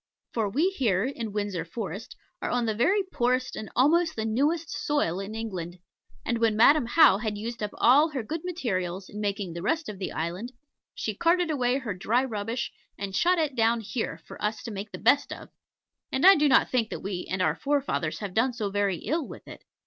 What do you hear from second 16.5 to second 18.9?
think that we and our forefathers have done so